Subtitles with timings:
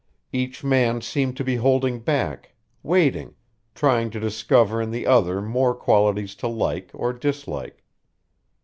[0.33, 3.35] Each man seemed to be holding back, waiting,
[3.75, 7.83] trying to discover in the other more qualities to like or dislike.